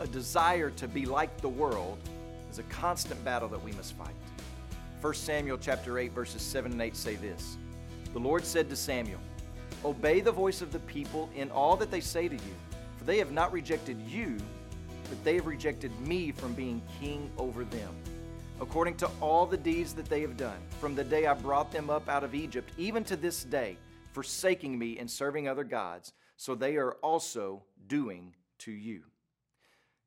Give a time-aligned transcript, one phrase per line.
[0.00, 1.98] a desire to be like the world
[2.50, 4.14] is a constant battle that we must fight.
[5.00, 7.56] 1 Samuel chapter 8 verses 7 and 8 say this.
[8.12, 9.20] The Lord said to Samuel,
[9.84, 12.54] Obey the voice of the people in all that they say to you,
[12.96, 14.36] for they have not rejected you,
[15.08, 17.94] but they have rejected me from being king over them.
[18.60, 21.90] According to all the deeds that they have done, from the day I brought them
[21.90, 23.76] up out of Egypt, even to this day,
[24.12, 29.02] forsaking me and serving other gods, so they are also doing to you.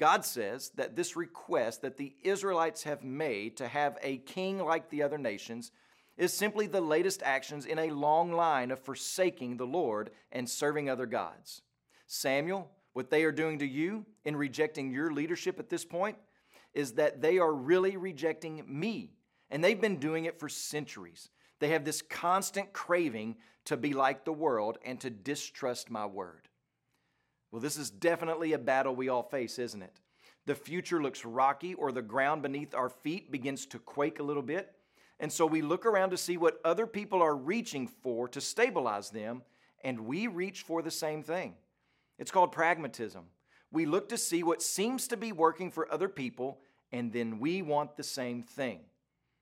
[0.00, 4.88] God says that this request that the Israelites have made to have a king like
[4.88, 5.72] the other nations
[6.16, 10.88] is simply the latest actions in a long line of forsaking the Lord and serving
[10.88, 11.60] other gods.
[12.06, 16.16] Samuel, what they are doing to you in rejecting your leadership at this point
[16.72, 19.12] is that they are really rejecting me.
[19.50, 21.28] And they've been doing it for centuries.
[21.58, 23.36] They have this constant craving
[23.66, 26.48] to be like the world and to distrust my word.
[27.50, 30.00] Well, this is definitely a battle we all face, isn't it?
[30.46, 34.42] The future looks rocky, or the ground beneath our feet begins to quake a little
[34.42, 34.74] bit.
[35.18, 39.10] And so we look around to see what other people are reaching for to stabilize
[39.10, 39.42] them,
[39.84, 41.54] and we reach for the same thing.
[42.18, 43.24] It's called pragmatism.
[43.70, 46.60] We look to see what seems to be working for other people,
[46.90, 48.80] and then we want the same thing.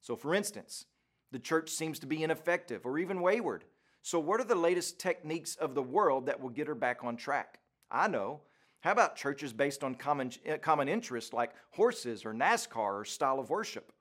[0.00, 0.86] So, for instance,
[1.32, 3.64] the church seems to be ineffective or even wayward.
[4.02, 7.16] So, what are the latest techniques of the world that will get her back on
[7.16, 7.58] track?
[7.94, 8.40] I know.
[8.80, 13.38] How about churches based on common, eh, common interests like horses or NASCAR or style
[13.38, 13.92] of worship?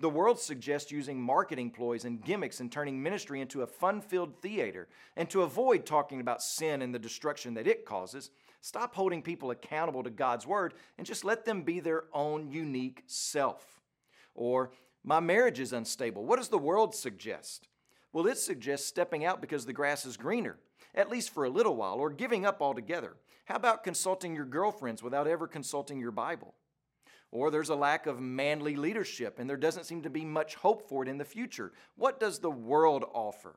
[0.00, 4.40] The world suggests using marketing ploys and gimmicks and turning ministry into a fun filled
[4.40, 4.88] theater.
[5.16, 9.50] And to avoid talking about sin and the destruction that it causes, stop holding people
[9.50, 13.80] accountable to God's word and just let them be their own unique self.
[14.34, 14.70] Or,
[15.04, 16.24] my marriage is unstable.
[16.24, 17.68] What does the world suggest?
[18.12, 20.58] Well, it suggests stepping out because the grass is greener,
[20.94, 23.16] at least for a little while, or giving up altogether.
[23.44, 26.54] How about consulting your girlfriends without ever consulting your Bible?
[27.30, 30.88] Or there's a lack of manly leadership and there doesn't seem to be much hope
[30.88, 31.72] for it in the future.
[31.96, 33.56] What does the world offer?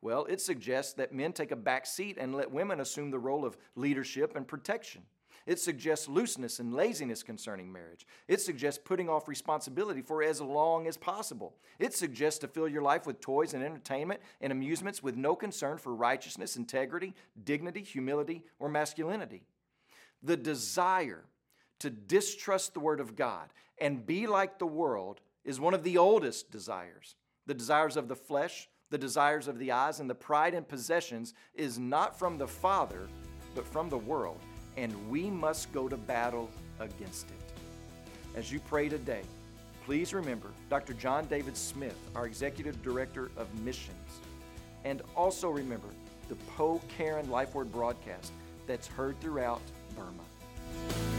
[0.00, 3.44] Well, it suggests that men take a back seat and let women assume the role
[3.44, 5.02] of leadership and protection.
[5.46, 8.06] It suggests looseness and laziness concerning marriage.
[8.28, 11.54] It suggests putting off responsibility for as long as possible.
[11.78, 15.76] It suggests to fill your life with toys and entertainment and amusements with no concern
[15.76, 19.42] for righteousness, integrity, dignity, humility, or masculinity.
[20.22, 21.24] The desire
[21.80, 25.98] to distrust the Word of God and be like the world is one of the
[25.98, 27.16] oldest desires.
[27.46, 31.34] The desires of the flesh, the desires of the eyes, and the pride in possessions
[31.54, 33.08] is not from the Father,
[33.54, 34.40] but from the world.
[34.76, 38.36] And we must go to battle against it.
[38.36, 39.22] As you pray today,
[39.86, 40.94] please remember Dr.
[40.94, 44.20] John David Smith, our Executive Director of Missions.
[44.84, 45.88] And also remember
[46.28, 48.32] the Po Karen Life Word broadcast
[48.66, 49.60] that's heard throughout
[49.96, 51.13] Burma.